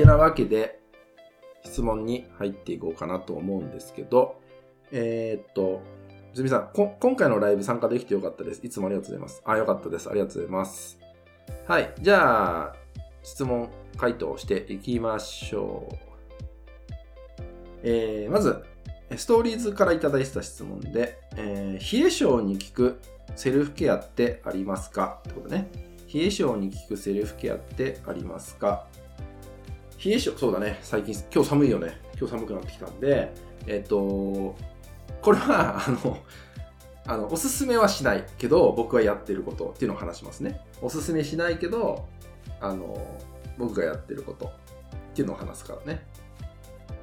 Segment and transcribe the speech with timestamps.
[0.00, 0.80] てなわけで、
[1.62, 4.40] 質問に入っていこうかなと思うんですけど、
[4.92, 5.82] えー、っと、
[6.32, 8.60] ずみさんこ、今回のライブ参加できてよかったです。
[8.64, 9.42] いつもありがとうございます。
[9.44, 10.08] あ、よかったです。
[10.08, 10.98] ありがとうございます。
[11.66, 11.92] はい。
[12.00, 12.76] じゃあ、
[13.22, 13.68] 質問、
[13.98, 15.96] 回答していきましょう。
[17.82, 18.62] えー、まず、
[19.16, 23.00] ストーリーズからいただいた質問で、えー、冷え性に効く
[23.36, 25.20] セルフケアってありますか？
[25.28, 25.68] ってことね。
[26.12, 28.86] 冷え性に効くセルフケアってありますか？
[30.02, 30.78] 冷え性、そうだね。
[30.82, 32.00] 最近、今日寒いよね。
[32.18, 33.32] 今日寒くなってきたんで、
[33.66, 34.56] えっ、と、
[35.20, 36.18] これは、 あの、
[37.06, 40.60] あの、おすすめはしないけど、僕はやってることっていうのを話しますね。
[40.80, 42.06] おすすめしないけど、
[42.60, 42.96] あの、
[43.58, 44.50] 僕がやってることっ
[45.14, 46.06] ていうのを話すからね。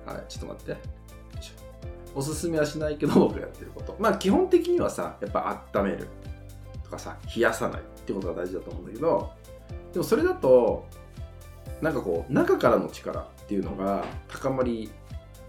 [0.05, 0.97] はい、ちょっと待って。
[2.15, 3.95] おすすめはしないけど、僕がやってること。
[3.99, 6.07] まあ、基本的にはさ、やっぱ温める
[6.83, 9.31] とかさ、冷やさないってことが大事だと思うんだけど、
[9.93, 10.85] でもそれだと、
[11.81, 14.89] なんかこう、中からの力っていうのが高まり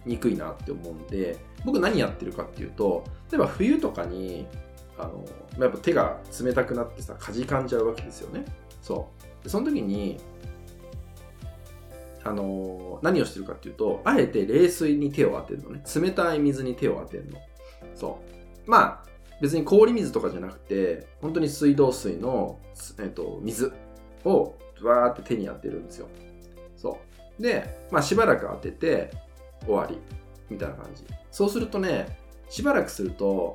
[0.04, 4.46] にくいなって思うんで、僕何やってるかっていうと、例えば冬とかに、
[4.98, 5.24] あの、
[5.58, 8.44] やっぱ手が冷たくなってさ、かじかんじゃうわけですよね。
[8.82, 9.08] そ
[9.44, 9.48] う。
[9.48, 10.18] その時に、
[12.24, 15.82] あの何をしてるかっていうと、あえて冷水に手を当てるのね。
[15.94, 17.38] 冷たい水に手を当てるの。
[17.94, 18.18] そ
[18.66, 18.70] う。
[18.70, 19.08] まあ、
[19.40, 22.58] 別に氷水とかじゃなくて、本当に水道水の、
[22.98, 23.72] えーと、水
[24.24, 26.08] をわーって手に当てるんですよ。
[26.76, 26.98] そ
[27.38, 27.42] う。
[27.42, 29.10] で、まあしばらく当てて
[29.64, 29.98] 終わり。
[30.50, 31.04] みたいな感じ。
[31.30, 33.54] そうするとね、しばらくすると、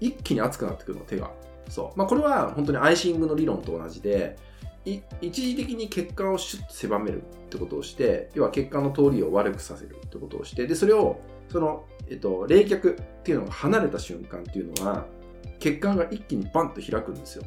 [0.00, 1.30] 一気に熱くなってくるの、手が。
[1.68, 1.98] そう。
[1.98, 4.36] まあこれは本当にアイシングの理論と同じで、
[4.84, 15.06] 一時的に血管をシュッと狭めるってことをして、要は血管の通りを悪くさせるってことをして、で、それを、その、えっと、冷却っていうのが離れた瞬間っていうのは、
[15.58, 17.44] 血管が一気にバンと開くんですよ。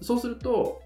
[0.00, 0.80] そうすると、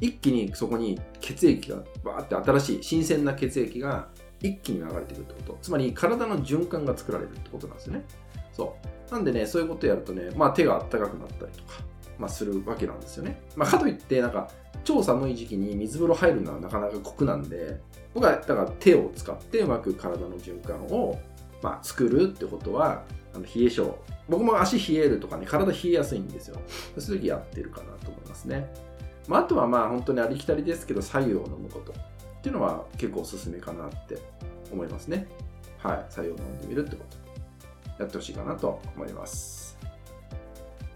[0.00, 4.08] 一気にそこに血液がバーって新しい新鮮な血液が
[4.42, 5.58] 一気に流れてくるってこと。
[5.62, 8.04] つまり体の循環が作られるってことなんですよね。
[8.52, 8.76] そ
[9.10, 9.12] う。
[9.12, 11.80] なんでねそういうことやるとね、まあ、手があったかくなったりとか、
[12.18, 14.50] まあ、するわけなんですよね、まあ、かといってなんか
[14.82, 17.80] 超寒い時期に水風呂入るのはなかなか酷なんで
[18.14, 21.20] 僕はだから手を使ってうまく体の循環を、
[21.62, 23.96] まあ、作るってことはあの冷え性。
[24.28, 26.60] 僕も足冷えるとかね体冷えやすいんですよ。
[26.98, 28.68] そういう時やってるかなと思いますね、
[29.28, 34.18] まあ、あとはまあ本当にありきたりですけど左右を飲むことっていうのは結構おすすめかなって
[34.72, 35.26] 思いますね
[35.78, 39.78] はい左右を飲んでみるってことやってほしいかなと思います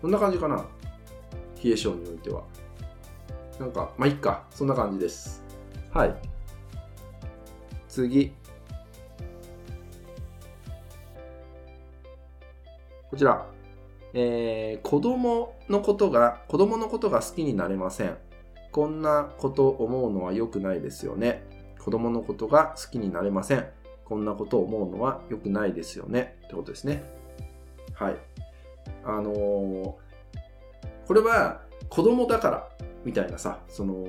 [0.00, 0.64] こんな感じかな
[1.62, 2.42] 冷え性においては
[3.60, 4.44] なんか、まあ、いっか。
[4.50, 5.44] そんな感じです。
[5.92, 6.14] はい。
[7.88, 8.32] 次。
[13.10, 13.46] こちら。
[14.14, 18.16] えー、子供のことが、子供のことが好きになれません。
[18.72, 21.44] こんなこと思うのは良くないですよね。
[21.78, 23.66] 子供のことが好きになれません。
[24.04, 26.36] こんなこと思うのは良くないですよね。
[26.46, 27.02] ってことですね。
[27.94, 28.16] はい。
[29.04, 29.94] あのー、
[31.06, 32.68] これは子供だから
[33.04, 34.06] みたいなさ、その、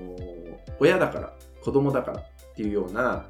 [0.79, 1.33] 親だから、
[1.63, 2.25] 子供だからっ
[2.56, 3.25] ていうような、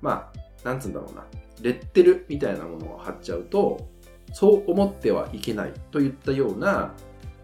[0.00, 0.30] ま
[0.64, 1.24] あ、なんつうんだろうな、
[1.60, 3.86] レッテルみたいなものを貼っちゃうと、
[4.34, 6.92] そう思ってはいけないといったような、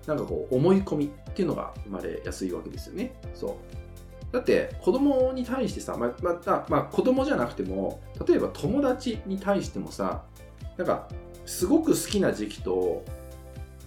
[0.09, 3.15] なんかこう、思い込みっていうのが生まれやすいわけですよね。
[3.33, 4.33] そう。
[4.33, 10.25] だって子供に対してさ、ままた、まあ、子供じゃなくても、例えば友達に対してもさ、
[10.77, 11.09] なんか、
[11.47, 13.05] すごく好きな時期と、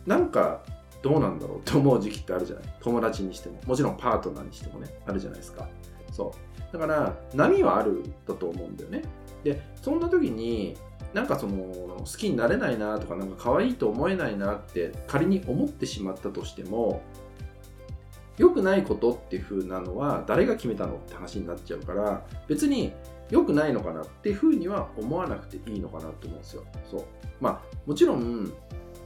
[0.06, 0.64] なんか
[1.02, 2.64] どうなんだろうって思う時期ってあるじゃない？
[2.82, 3.60] 友達にしても。
[3.66, 4.88] もちろんパートナーにしてもね。
[5.06, 5.68] あるじゃないですか。
[6.12, 6.74] そう。
[6.74, 9.02] だから波はあるだと思うんだよね。
[9.44, 10.78] でそんな時に
[11.14, 17.02] なんかその好きになれないなとかなんか可愛いと思えないなって仮に思ってしまったとしても
[18.38, 22.94] 良くないことっていう風なのは誰が決めたのって話になっちゃうから別に
[23.30, 26.64] 良くないのかなっていう風には思わなくていいのかなと思うんですよ。
[26.90, 27.06] そう。
[27.40, 28.52] まあもちろん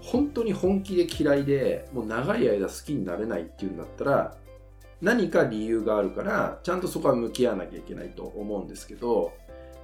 [0.02, 4.38] 本当に本気で嫌いでもう長い間好きになれないっていうんだったら
[5.02, 9.34] 何か理由があるからちゃんとそこは向き合わなきゃいけないと思うんですけど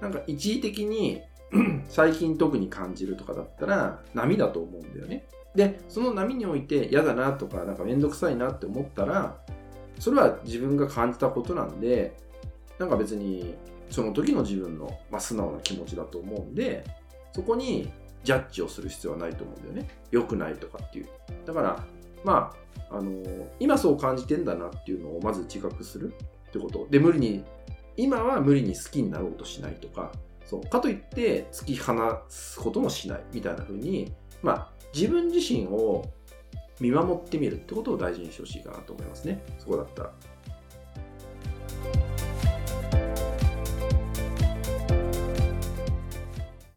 [0.04, 1.22] なんか一時的に
[1.88, 9.38] 最近特に感じるとかだったら波だと思うんだよねでその波において嫌だなとかなんかめんどくさいなって思ったら
[10.00, 12.18] それは自分が感じたことなんで
[12.80, 13.56] なんか別に
[13.90, 16.84] その時の自分の、まあ、素直な気持ちだと思うんで
[17.32, 17.92] そこに
[18.24, 19.90] ジャッジをする必要はないと思うんだよね。
[20.12, 21.10] 良くないとかっていう。
[21.46, 21.86] だから、
[22.24, 22.54] ま
[22.90, 26.14] あ、あのー、今そう感じてんだなっていうのをまず自覚する
[26.48, 26.88] ってこと。
[26.90, 27.44] で、無理に、
[27.98, 30.12] 今は無理に好きになろうとしないとか、
[30.46, 30.62] そう。
[30.62, 31.94] かといって突き放
[32.30, 36.06] すこともしないみたいな風に、まあ、自分自身を
[36.80, 39.44] 見守ってみるってことを大事にしてほしいかなと思いますね。
[39.60, 40.14] そこだったら。